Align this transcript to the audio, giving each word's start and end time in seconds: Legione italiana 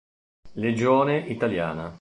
Legione 0.53 1.19
italiana 1.29 1.87